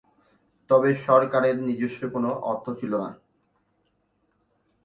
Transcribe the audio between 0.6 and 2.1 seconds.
তবে সরকারের নিজস্ব